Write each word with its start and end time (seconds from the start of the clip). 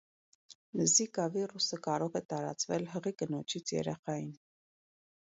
Զիկա 0.93 1.25
վիրուսը 1.35 1.79
կարող 1.89 2.19
է 2.23 2.23
տարածվել 2.35 2.91
հղի 2.97 3.17
կնոջից 3.23 3.79
երեխային։ 3.81 4.37